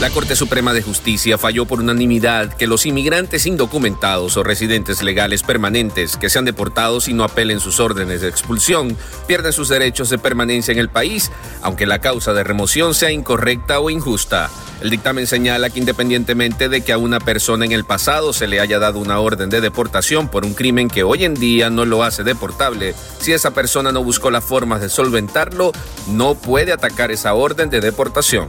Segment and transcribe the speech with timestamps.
[0.00, 5.42] La Corte Suprema de Justicia falló por unanimidad que los inmigrantes indocumentados o residentes legales
[5.42, 10.16] permanentes que sean deportados y no apelen sus órdenes de expulsión pierden sus derechos de
[10.16, 14.48] permanencia en el país, aunque la causa de remoción sea incorrecta o injusta.
[14.80, 18.58] El dictamen señala que independientemente de que a una persona en el pasado se le
[18.58, 22.04] haya dado una orden de deportación por un crimen que hoy en día no lo
[22.04, 25.72] hace deportable, si esa persona no buscó la forma de solventarlo,
[26.08, 28.48] no puede atacar esa orden de deportación.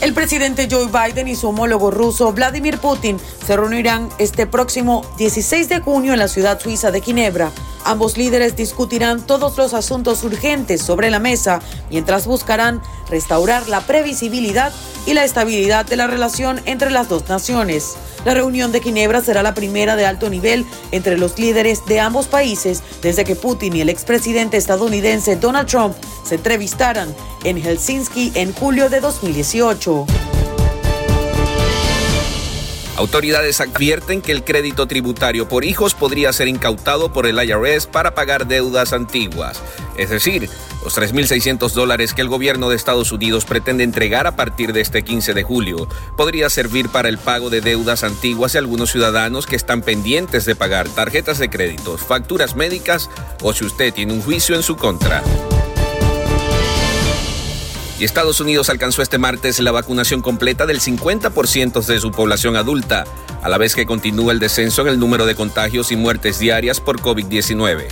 [0.00, 5.68] El presidente Joe Biden y su homólogo ruso Vladimir Putin se reunirán este próximo 16
[5.68, 7.52] de junio en la ciudad suiza de Ginebra.
[7.84, 14.72] Ambos líderes discutirán todos los asuntos urgentes sobre la mesa mientras buscarán restaurar la previsibilidad
[15.06, 17.96] y la estabilidad de la relación entre las dos naciones.
[18.24, 22.26] La reunión de Ginebra será la primera de alto nivel entre los líderes de ambos
[22.26, 27.14] países desde que Putin y el expresidente estadounidense Donald Trump se entrevistaran
[27.44, 30.06] en Helsinki en julio de 2018.
[33.00, 38.14] Autoridades advierten que el crédito tributario por hijos podría ser incautado por el IRS para
[38.14, 39.62] pagar deudas antiguas.
[39.96, 40.50] Es decir,
[40.84, 45.02] los 3.600 dólares que el gobierno de Estados Unidos pretende entregar a partir de este
[45.02, 49.56] 15 de julio podría servir para el pago de deudas antiguas de algunos ciudadanos que
[49.56, 53.08] están pendientes de pagar tarjetas de crédito, facturas médicas
[53.42, 55.22] o si usted tiene un juicio en su contra.
[58.00, 63.04] Y Estados Unidos alcanzó este martes la vacunación completa del 50% de su población adulta,
[63.42, 66.80] a la vez que continúa el descenso en el número de contagios y muertes diarias
[66.80, 67.88] por COVID-19.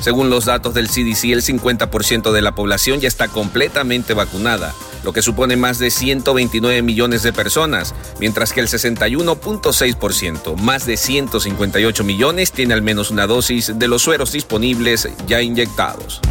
[0.00, 5.12] Según los datos del CDC, el 50% de la población ya está completamente vacunada, lo
[5.12, 12.02] que supone más de 129 millones de personas, mientras que el 61.6%, más de 158
[12.02, 16.22] millones, tiene al menos una dosis de los sueros disponibles ya inyectados.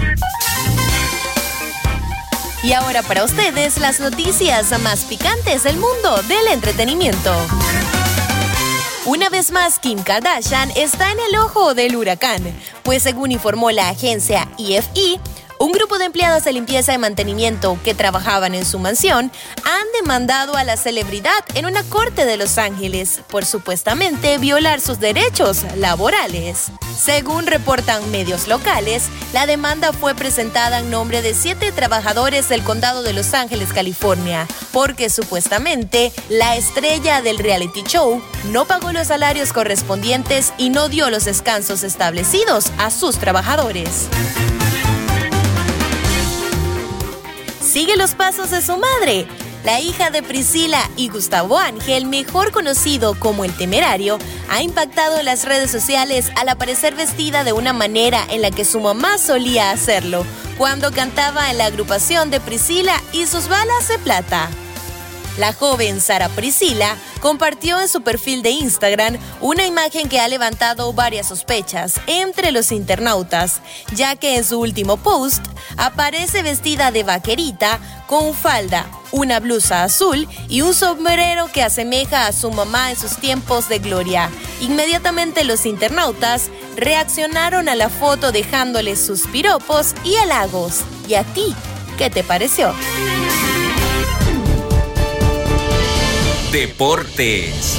[2.62, 7.34] Y ahora para ustedes las noticias más picantes del mundo del entretenimiento.
[9.06, 12.44] Una vez más, Kim Kardashian está en el ojo del huracán,
[12.84, 15.20] pues según informó la agencia EFE,
[15.60, 19.32] un grupo de empleadas de limpieza y mantenimiento que trabajaban en su mansión
[19.66, 25.00] han demandado a la celebridad en una corte de Los Ángeles por supuestamente violar sus
[25.00, 26.72] derechos laborales.
[26.98, 33.04] Según reportan medios locales, la demanda fue presentada en nombre de siete trabajadores del condado
[33.04, 39.52] de Los Ángeles, California, porque supuestamente la estrella del reality show no pagó los salarios
[39.52, 44.08] correspondientes y no dio los descansos establecidos a sus trabajadores.
[47.70, 49.28] Sigue los pasos de su madre.
[49.64, 54.18] La hija de Priscila y Gustavo Ángel, mejor conocido como el temerario,
[54.50, 58.80] ha impactado las redes sociales al aparecer vestida de una manera en la que su
[58.80, 60.26] mamá solía hacerlo,
[60.58, 64.50] cuando cantaba en la agrupación de Priscila y sus balas de plata.
[65.38, 70.94] La joven Sara Priscila compartió en su perfil de Instagram una imagen que ha levantado
[70.94, 73.62] varias sospechas entre los internautas,
[73.94, 75.46] ya que en su último post
[75.78, 82.32] aparece vestida de vaquerita con falda, una blusa azul y un sombrero que asemeja a
[82.32, 84.30] su mamá en sus tiempos de gloria.
[84.62, 90.82] Inmediatamente los internautas reaccionaron a la foto dejándole sus piropos y halagos.
[91.08, 91.56] ¿Y a ti?
[91.98, 92.74] ¿Qué te pareció?
[96.52, 97.78] Deportes.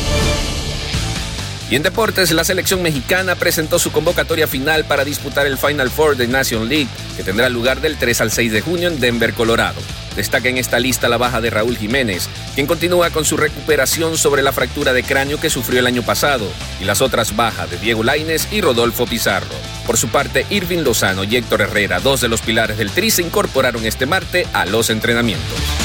[1.69, 6.17] Y en deportes, la selección mexicana presentó su convocatoria final para disputar el Final Four
[6.17, 6.87] de Nation League,
[7.17, 9.81] que tendrá lugar del 3 al 6 de junio en Denver, Colorado.
[10.15, 14.43] Destaca en esta lista la baja de Raúl Jiménez, quien continúa con su recuperación sobre
[14.43, 16.47] la fractura de cráneo que sufrió el año pasado,
[16.81, 19.49] y las otras bajas de Diego Laines y Rodolfo Pizarro.
[19.85, 23.23] Por su parte, Irving Lozano y Héctor Herrera, dos de los pilares del Tri, se
[23.23, 25.80] incorporaron este martes a los entrenamientos.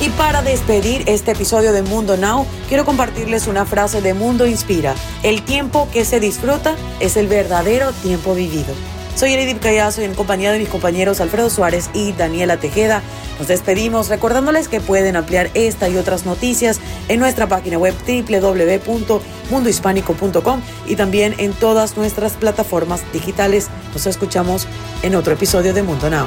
[0.00, 4.94] Y para despedir este episodio de Mundo Now, quiero compartirles una frase de Mundo Inspira.
[5.22, 8.72] El tiempo que se disfruta es el verdadero tiempo vivido.
[9.14, 13.02] Soy Edith Callazo y en compañía de mis compañeros Alfredo Suárez y Daniela Tejeda
[13.40, 20.60] nos despedimos recordándoles que pueden ampliar esta y otras noticias en nuestra página web www.mundohispánico.com
[20.86, 23.68] y también en todas nuestras plataformas digitales.
[23.94, 24.68] Nos escuchamos
[25.02, 26.26] en otro episodio de Mundo Now.